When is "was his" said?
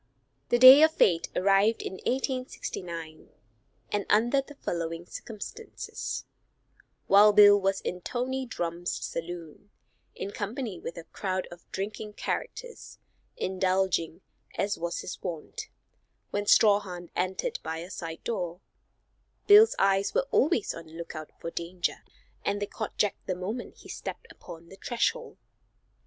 14.75-15.21